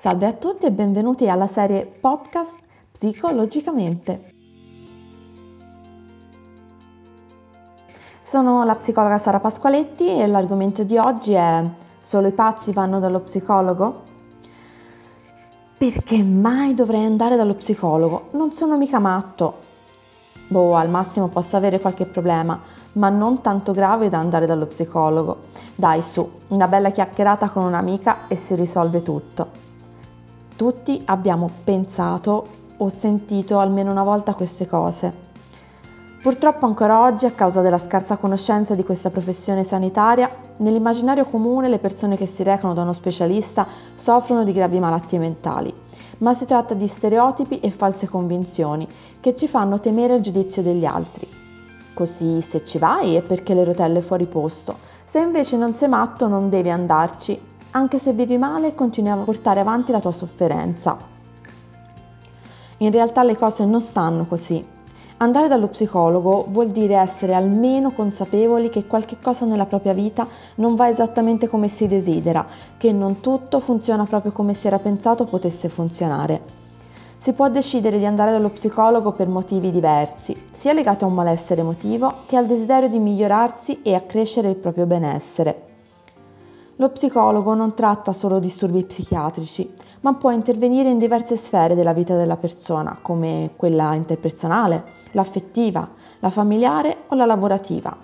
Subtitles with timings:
[0.00, 2.54] Salve a tutti e benvenuti alla serie podcast
[2.90, 4.32] Psicologicamente.
[8.22, 11.62] Sono la psicologa Sara Pasqualetti e l'argomento di oggi è
[12.00, 14.02] Solo i pazzi vanno dallo psicologo?
[15.76, 18.28] Perché mai dovrei andare dallo psicologo?
[18.30, 19.58] Non sono mica matto.
[20.48, 22.58] Boh, al massimo posso avere qualche problema,
[22.92, 25.40] ma non tanto grave da andare dallo psicologo.
[25.74, 29.68] Dai su, una bella chiacchierata con un'amica e si risolve tutto.
[30.60, 35.10] Tutti abbiamo pensato o sentito almeno una volta queste cose.
[36.20, 41.78] Purtroppo ancora oggi, a causa della scarsa conoscenza di questa professione sanitaria, nell'immaginario comune le
[41.78, 45.72] persone che si recano da uno specialista soffrono di gravi malattie mentali,
[46.18, 48.86] ma si tratta di stereotipi e false convinzioni
[49.18, 51.26] che ci fanno temere il giudizio degli altri.
[51.94, 56.28] Così se ci vai è perché le rotelle fuori posto, se invece non sei matto
[56.28, 60.96] non devi andarci anche se vivi male continui a portare avanti la tua sofferenza.
[62.78, 64.78] In realtà le cose non stanno così.
[65.18, 70.76] Andare dallo psicologo vuol dire essere almeno consapevoli che qualche cosa nella propria vita non
[70.76, 72.46] va esattamente come si desidera,
[72.78, 76.58] che non tutto funziona proprio come si era pensato potesse funzionare.
[77.18, 81.60] Si può decidere di andare dallo psicologo per motivi diversi, sia legati a un malessere
[81.60, 85.69] emotivo che al desiderio di migliorarsi e accrescere il proprio benessere.
[86.80, 92.16] Lo psicologo non tratta solo disturbi psichiatrici, ma può intervenire in diverse sfere della vita
[92.16, 95.86] della persona, come quella interpersonale, l'affettiva,
[96.20, 97.94] la familiare o la lavorativa,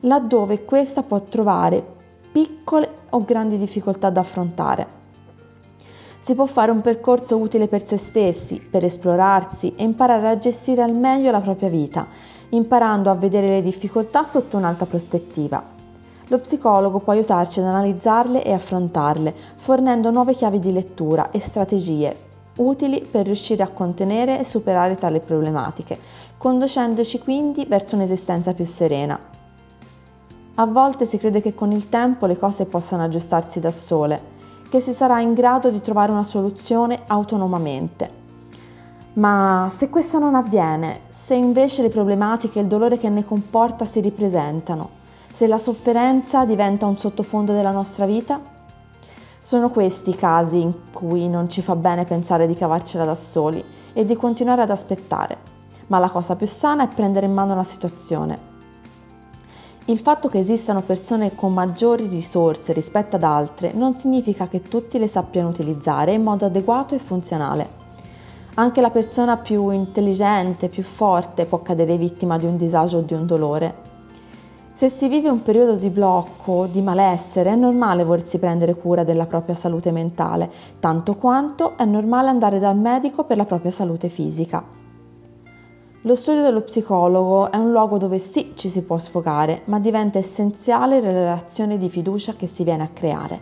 [0.00, 1.82] laddove questa può trovare
[2.30, 4.86] piccole o grandi difficoltà da affrontare.
[6.18, 10.82] Si può fare un percorso utile per se stessi, per esplorarsi e imparare a gestire
[10.82, 12.06] al meglio la propria vita,
[12.50, 15.75] imparando a vedere le difficoltà sotto un'altra prospettiva
[16.28, 22.24] lo psicologo può aiutarci ad analizzarle e affrontarle, fornendo nuove chiavi di lettura e strategie
[22.58, 25.98] utili per riuscire a contenere e superare tali problematiche,
[26.38, 29.18] conducendoci quindi verso un'esistenza più serena.
[30.54, 34.34] A volte si crede che con il tempo le cose possano aggiustarsi da sole,
[34.70, 38.24] che si sarà in grado di trovare una soluzione autonomamente.
[39.14, 43.84] Ma se questo non avviene, se invece le problematiche e il dolore che ne comporta
[43.84, 44.95] si ripresentano,
[45.36, 48.40] se la sofferenza diventa un sottofondo della nostra vita?
[49.38, 53.62] Sono questi i casi in cui non ci fa bene pensare di cavarcela da soli
[53.92, 55.36] e di continuare ad aspettare,
[55.88, 58.38] ma la cosa più sana è prendere in mano la situazione.
[59.84, 64.98] Il fatto che esistano persone con maggiori risorse rispetto ad altre non significa che tutti
[64.98, 67.68] le sappiano utilizzare in modo adeguato e funzionale.
[68.54, 73.12] Anche la persona più intelligente, più forte può cadere vittima di un disagio o di
[73.12, 73.95] un dolore
[74.76, 79.24] se si vive un periodo di blocco, di malessere, è normale volersi prendere cura della
[79.24, 80.50] propria salute mentale,
[80.80, 84.62] tanto quanto è normale andare dal medico per la propria salute fisica.
[86.02, 90.18] Lo studio dello psicologo è un luogo dove sì ci si può sfogare, ma diventa
[90.18, 93.40] essenziale la relazione di fiducia che si viene a creare,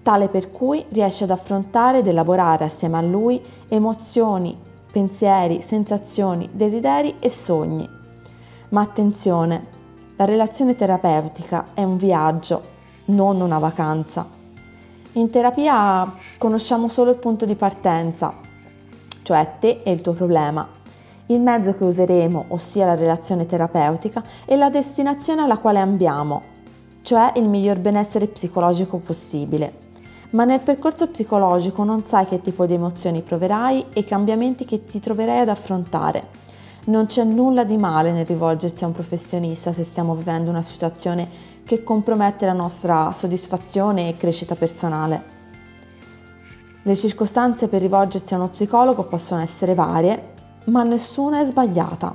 [0.00, 3.38] tale per cui riesce ad affrontare ed elaborare assieme a lui
[3.68, 4.56] emozioni,
[4.90, 7.86] pensieri, sensazioni, desideri e sogni.
[8.70, 9.82] Ma attenzione,
[10.16, 12.62] la relazione terapeutica è un viaggio,
[13.06, 14.24] non una vacanza.
[15.14, 18.32] In terapia conosciamo solo il punto di partenza,
[19.22, 20.68] cioè te e il tuo problema,
[21.26, 26.42] il mezzo che useremo, ossia la relazione terapeutica, e la destinazione alla quale ambiamo,
[27.02, 29.82] cioè il miglior benessere psicologico possibile.
[30.30, 34.84] Ma nel percorso psicologico non sai che tipo di emozioni proverai e i cambiamenti che
[34.84, 36.42] ti troverai ad affrontare
[36.86, 41.52] non c'è nulla di male nel rivolgersi a un professionista se stiamo vivendo una situazione
[41.64, 45.32] che compromette la nostra soddisfazione e crescita personale.
[46.82, 50.32] Le circostanze per rivolgersi a uno psicologo possono essere varie,
[50.66, 52.14] ma nessuna è sbagliata.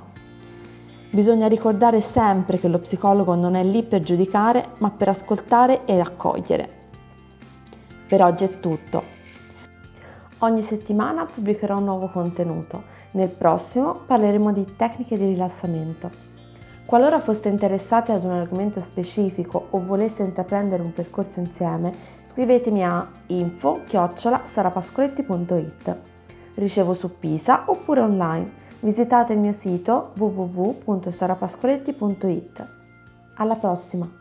[1.10, 6.00] Bisogna ricordare sempre che lo psicologo non è lì per giudicare, ma per ascoltare e
[6.00, 6.70] accogliere.
[8.08, 9.19] Per oggi è tutto.
[10.42, 12.84] Ogni settimana pubblicherò un nuovo contenuto.
[13.12, 16.10] Nel prossimo parleremo di tecniche di rilassamento.
[16.86, 21.92] Qualora foste interessati ad un argomento specifico o voleste intraprendere un percorso insieme,
[22.26, 25.98] scrivetemi a info-sarapascoletti.it.
[26.56, 28.50] Ricevo su Pisa oppure online.
[28.80, 32.68] Visitate il mio sito www.sarapascoletti.it.
[33.36, 34.19] Alla prossima!